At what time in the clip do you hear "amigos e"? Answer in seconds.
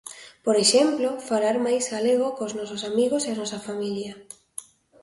2.91-3.29